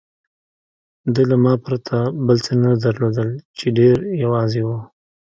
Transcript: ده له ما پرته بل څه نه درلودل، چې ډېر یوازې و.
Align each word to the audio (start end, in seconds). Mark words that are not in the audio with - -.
ده 1.13 1.21
له 1.29 1.37
ما 1.43 1.53
پرته 1.65 1.97
بل 2.25 2.37
څه 2.45 2.53
نه 2.63 2.71
درلودل، 2.83 3.29
چې 3.57 3.65
ډېر 3.77 3.95
یوازې 4.23 4.61
و. 4.67 4.69